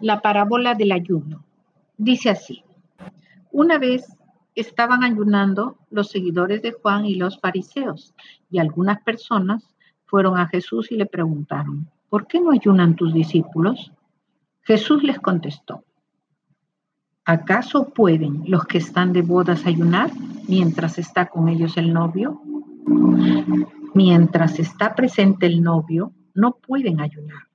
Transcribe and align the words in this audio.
La 0.00 0.20
parábola 0.20 0.74
del 0.74 0.92
ayuno. 0.92 1.44
Dice 1.96 2.30
así. 2.30 2.62
Una 3.50 3.78
vez 3.78 4.06
estaban 4.54 5.02
ayunando 5.02 5.78
los 5.90 6.10
seguidores 6.10 6.62
de 6.62 6.72
Juan 6.72 7.06
y 7.06 7.14
los 7.14 7.40
fariseos, 7.40 8.14
y 8.50 8.58
algunas 8.58 9.02
personas 9.02 9.74
fueron 10.04 10.38
a 10.38 10.48
Jesús 10.48 10.90
y 10.90 10.96
le 10.96 11.06
preguntaron, 11.06 11.88
¿por 12.08 12.26
qué 12.26 12.40
no 12.40 12.50
ayunan 12.50 12.96
tus 12.96 13.12
discípulos? 13.12 13.92
Jesús 14.62 15.02
les 15.02 15.18
contestó, 15.18 15.84
¿acaso 17.24 17.88
pueden 17.90 18.42
los 18.46 18.64
que 18.66 18.78
están 18.78 19.12
de 19.12 19.22
bodas 19.22 19.66
ayunar 19.66 20.10
mientras 20.46 20.98
está 20.98 21.26
con 21.26 21.48
ellos 21.48 21.76
el 21.76 21.92
novio? 21.92 22.40
Mientras 23.94 24.58
está 24.58 24.94
presente 24.94 25.46
el 25.46 25.62
novio, 25.62 26.12
no 26.34 26.56
pueden 26.56 27.00
ayunar, 27.00 27.48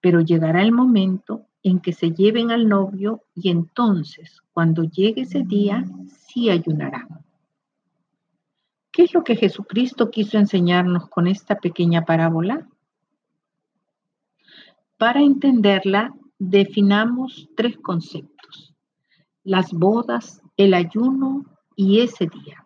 pero 0.00 0.20
llegará 0.20 0.62
el 0.62 0.72
momento 0.72 1.46
en 1.68 1.80
que 1.80 1.92
se 1.92 2.12
lleven 2.12 2.52
al 2.52 2.68
novio 2.68 3.24
y 3.34 3.50
entonces, 3.50 4.40
cuando 4.52 4.84
llegue 4.84 5.22
ese 5.22 5.42
día, 5.42 5.84
sí 6.06 6.48
ayunarán. 6.48 7.24
¿Qué 8.92 9.02
es 9.02 9.12
lo 9.12 9.24
que 9.24 9.34
Jesucristo 9.34 10.08
quiso 10.12 10.38
enseñarnos 10.38 11.08
con 11.08 11.26
esta 11.26 11.56
pequeña 11.56 12.04
parábola? 12.04 12.68
Para 14.96 15.20
entenderla, 15.20 16.14
definamos 16.38 17.48
tres 17.56 17.76
conceptos. 17.78 18.72
Las 19.42 19.72
bodas, 19.72 20.40
el 20.56 20.72
ayuno 20.72 21.46
y 21.74 21.98
ese 21.98 22.28
día. 22.28 22.64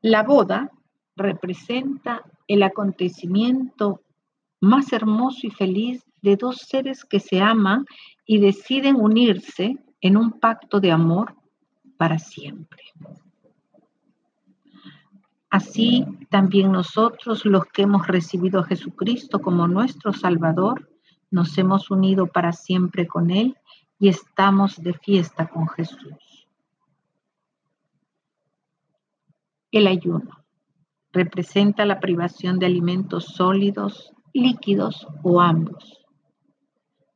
La 0.00 0.22
boda 0.22 0.70
representa 1.16 2.22
el 2.46 2.62
acontecimiento 2.62 4.00
más 4.60 4.92
hermoso 4.92 5.48
y 5.48 5.50
feliz 5.50 6.04
de 6.22 6.36
dos 6.36 6.58
seres 6.58 7.04
que 7.04 7.20
se 7.20 7.40
aman 7.40 7.84
y 8.24 8.38
deciden 8.38 8.96
unirse 8.96 9.76
en 10.00 10.16
un 10.16 10.40
pacto 10.40 10.80
de 10.80 10.90
amor 10.90 11.36
para 11.96 12.18
siempre. 12.18 12.82
Así 15.50 16.06
también 16.30 16.72
nosotros, 16.72 17.44
los 17.44 17.66
que 17.66 17.82
hemos 17.82 18.06
recibido 18.06 18.60
a 18.60 18.64
Jesucristo 18.64 19.40
como 19.40 19.68
nuestro 19.68 20.12
Salvador, 20.12 20.88
nos 21.30 21.58
hemos 21.58 21.90
unido 21.90 22.26
para 22.26 22.52
siempre 22.52 23.06
con 23.06 23.30
Él 23.30 23.56
y 23.98 24.08
estamos 24.08 24.82
de 24.82 24.94
fiesta 24.94 25.48
con 25.48 25.68
Jesús. 25.68 26.48
El 29.70 29.86
ayuno 29.86 30.44
representa 31.12 31.84
la 31.84 32.00
privación 32.00 32.58
de 32.58 32.66
alimentos 32.66 33.26
sólidos, 33.26 34.12
líquidos 34.32 35.06
o 35.22 35.40
ambos. 35.40 36.01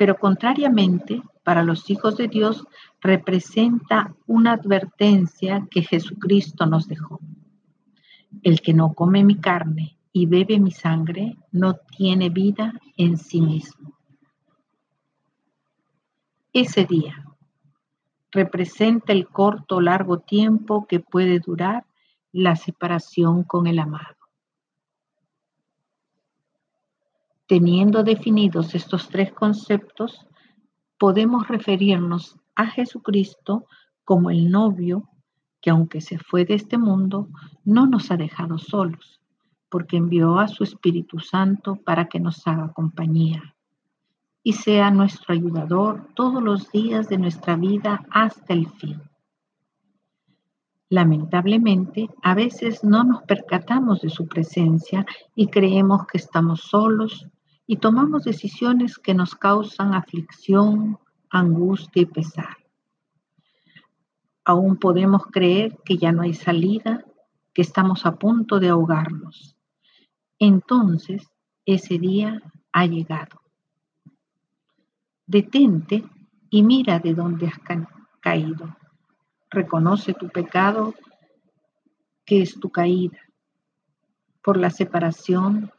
Pero 0.00 0.16
contrariamente, 0.16 1.22
para 1.44 1.62
los 1.62 1.90
hijos 1.90 2.16
de 2.16 2.26
Dios 2.26 2.66
representa 3.02 4.14
una 4.26 4.52
advertencia 4.52 5.68
que 5.70 5.82
Jesucristo 5.82 6.64
nos 6.64 6.88
dejó. 6.88 7.20
El 8.42 8.62
que 8.62 8.72
no 8.72 8.94
come 8.94 9.22
mi 9.24 9.34
carne 9.34 9.98
y 10.10 10.24
bebe 10.24 10.58
mi 10.58 10.70
sangre 10.70 11.36
no 11.52 11.74
tiene 11.98 12.30
vida 12.30 12.80
en 12.96 13.18
sí 13.18 13.42
mismo. 13.42 13.92
Ese 16.54 16.86
día 16.86 17.22
representa 18.30 19.12
el 19.12 19.28
corto 19.28 19.76
o 19.76 19.80
largo 19.82 20.20
tiempo 20.20 20.86
que 20.86 21.00
puede 21.00 21.40
durar 21.40 21.84
la 22.32 22.56
separación 22.56 23.42
con 23.42 23.66
el 23.66 23.78
amado. 23.78 24.19
Teniendo 27.50 28.04
definidos 28.04 28.76
estos 28.76 29.08
tres 29.08 29.32
conceptos, 29.32 30.24
podemos 30.96 31.48
referirnos 31.48 32.36
a 32.54 32.66
Jesucristo 32.66 33.66
como 34.04 34.30
el 34.30 34.52
novio 34.52 35.08
que 35.60 35.70
aunque 35.70 36.00
se 36.00 36.16
fue 36.16 36.44
de 36.44 36.54
este 36.54 36.78
mundo, 36.78 37.28
no 37.64 37.88
nos 37.88 38.12
ha 38.12 38.16
dejado 38.16 38.58
solos, 38.58 39.20
porque 39.68 39.96
envió 39.96 40.38
a 40.38 40.46
su 40.46 40.62
Espíritu 40.62 41.18
Santo 41.18 41.74
para 41.74 42.04
que 42.04 42.20
nos 42.20 42.46
haga 42.46 42.72
compañía 42.72 43.56
y 44.44 44.52
sea 44.52 44.92
nuestro 44.92 45.34
ayudador 45.34 46.06
todos 46.14 46.40
los 46.40 46.70
días 46.70 47.08
de 47.08 47.18
nuestra 47.18 47.56
vida 47.56 48.06
hasta 48.12 48.52
el 48.52 48.68
fin. 48.68 49.02
Lamentablemente, 50.88 52.10
a 52.22 52.32
veces 52.36 52.84
no 52.84 53.02
nos 53.02 53.24
percatamos 53.24 54.02
de 54.02 54.08
su 54.10 54.28
presencia 54.28 55.04
y 55.34 55.48
creemos 55.48 56.06
que 56.06 56.18
estamos 56.18 56.60
solos 56.60 57.26
y 57.70 57.76
tomamos 57.76 58.24
decisiones 58.24 58.98
que 58.98 59.14
nos 59.14 59.36
causan 59.36 59.94
aflicción, 59.94 60.98
angustia 61.30 62.02
y 62.02 62.06
pesar. 62.06 62.56
Aún 64.44 64.76
podemos 64.76 65.26
creer 65.26 65.78
que 65.84 65.96
ya 65.96 66.10
no 66.10 66.22
hay 66.22 66.34
salida, 66.34 67.04
que 67.54 67.62
estamos 67.62 68.06
a 68.06 68.16
punto 68.16 68.58
de 68.58 68.70
ahogarnos. 68.70 69.56
Entonces, 70.40 71.30
ese 71.64 72.00
día 72.00 72.42
ha 72.72 72.86
llegado. 72.86 73.40
Detente 75.24 76.02
y 76.50 76.64
mira 76.64 76.98
de 76.98 77.14
dónde 77.14 77.46
has 77.46 77.60
caído. 78.18 78.76
Reconoce 79.48 80.12
tu 80.14 80.28
pecado, 80.28 80.92
que 82.24 82.42
es 82.42 82.58
tu 82.58 82.68
caída, 82.70 83.20
por 84.42 84.56
la 84.56 84.70
separación 84.70 85.70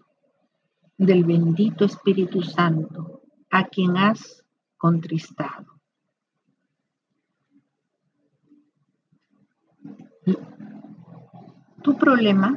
del 1.06 1.24
bendito 1.24 1.84
Espíritu 1.86 2.44
Santo, 2.44 3.24
a 3.50 3.66
quien 3.66 3.98
has 3.98 4.46
contristado. 4.78 5.82
Tu 11.82 11.98
problema 11.98 12.56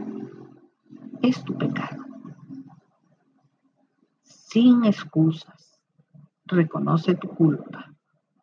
es 1.23 1.43
tu 1.43 1.57
pecado. 1.57 2.05
Sin 4.23 4.85
excusas, 4.85 5.81
reconoce 6.45 7.15
tu 7.15 7.29
culpa. 7.29 7.95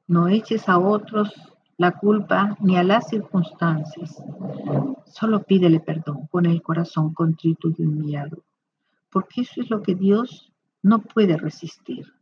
No 0.07 0.28
eches 0.28 0.68
a 0.68 0.79
otros 0.79 1.31
la 1.78 1.91
culpa 1.91 2.57
ni 2.59 2.75
a 2.75 2.83
las 2.83 3.07
circunstancias. 3.07 4.19
Solo 5.06 5.44
pídele 5.44 5.79
perdón 5.79 6.25
con 6.25 6.47
el 6.47 6.63
corazón 6.63 7.13
contrito 7.13 7.69
y 7.69 7.83
humillado 7.83 8.44
porque 9.11 9.41
eso 9.41 9.61
es 9.61 9.69
lo 9.69 9.83
que 9.83 9.95
Dios 9.95 10.51
no 10.81 11.01
puede 11.01 11.38
resistir. 11.38 12.13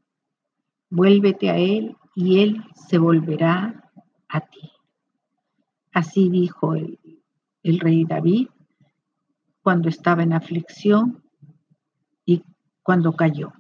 Vuélvete 0.90 1.50
a 1.50 1.58
Él 1.58 1.96
y 2.16 2.40
Él 2.40 2.64
se 2.76 2.98
volverá 2.98 3.92
a 4.28 4.42
ti. 4.42 4.72
Así 5.94 6.30
dijo 6.30 6.76
el, 6.76 7.00
rey 7.80 8.06
David 8.06 8.48
cuando 9.62 9.90
estaba 9.90 10.24
en 10.24 10.34
aflicción 10.34 11.24
y 12.26 12.44
cuando 12.82 13.14
cayó. 13.14 13.54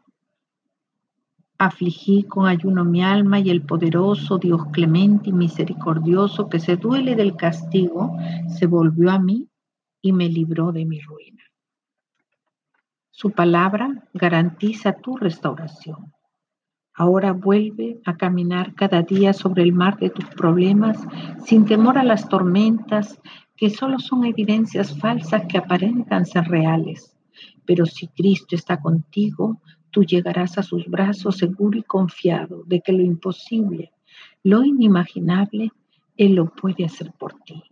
Afligí 1.57 2.23
con 2.23 2.47
ayuno 2.47 2.85
mi 2.85 3.03
alma 3.03 3.39
y 3.39 3.49
el 3.49 3.61
poderoso 3.61 4.37
Dios 4.37 4.65
clemente 4.71 5.29
y 5.29 5.33
misericordioso 5.33 6.49
que 6.49 6.59
se 6.59 6.77
duele 6.77 7.15
del 7.15 7.35
castigo, 7.35 8.17
se 8.47 8.65
volvió 8.65 9.11
a 9.11 9.19
mí 9.19 9.49
y 10.01 10.13
me 10.13 10.29
libró 10.29 10.71
de 10.71 10.85
mi 10.85 10.99
ruina. 11.01 11.48
Su 13.21 13.31
palabra 13.31 14.07
garantiza 14.13 14.93
tu 14.93 15.17
restauración. 15.17 16.13
Ahora 16.93 17.33
vuelve 17.33 17.99
a 18.05 18.15
caminar 18.15 18.75
cada 18.75 19.01
día 19.01 19.33
sobre 19.33 19.63
el 19.63 19.73
mar 19.73 19.99
de 19.99 20.09
tus 20.09 20.23
problemas 20.23 20.97
sin 21.43 21.65
temor 21.65 21.97
a 21.97 22.05
las 22.05 22.29
tormentas 22.29 23.19
que 23.57 23.69
solo 23.71 23.99
son 23.99 24.23
evidencias 24.23 24.97
falsas 24.97 25.43
que 25.49 25.57
aparentan 25.57 26.25
ser 26.25 26.45
reales. 26.45 27.13
Pero 27.65 27.85
si 27.85 28.07
Cristo 28.07 28.55
está 28.55 28.79
contigo, 28.79 29.61
tú 29.91 30.05
llegarás 30.05 30.57
a 30.57 30.63
sus 30.63 30.85
brazos 30.85 31.39
seguro 31.39 31.77
y 31.77 31.83
confiado 31.83 32.63
de 32.67 32.79
que 32.79 32.93
lo 32.93 33.01
imposible, 33.03 33.91
lo 34.43 34.63
inimaginable, 34.63 35.73
Él 36.15 36.35
lo 36.35 36.45
puede 36.55 36.85
hacer 36.85 37.11
por 37.19 37.33
ti. 37.41 37.68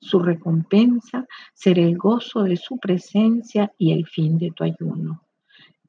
Su 0.00 0.18
recompensa 0.18 1.26
será 1.52 1.82
el 1.82 1.98
gozo 1.98 2.42
de 2.42 2.56
su 2.56 2.78
presencia 2.78 3.72
y 3.76 3.92
el 3.92 4.06
fin 4.06 4.38
de 4.38 4.50
tu 4.50 4.64
ayuno. 4.64 5.22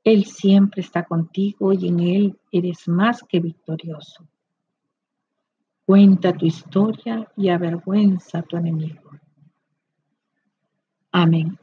Él 0.03 0.25
siempre 0.25 0.81
está 0.81 1.03
contigo 1.03 1.71
y 1.73 1.87
en 1.87 1.99
Él 1.99 2.39
eres 2.51 2.87
más 2.87 3.23
que 3.23 3.39
victorioso. 3.39 4.27
Cuenta 5.85 6.33
tu 6.33 6.45
historia 6.45 7.29
y 7.37 7.49
avergüenza 7.49 8.39
a 8.39 8.43
tu 8.43 8.57
enemigo. 8.57 9.11
Amén. 11.11 11.57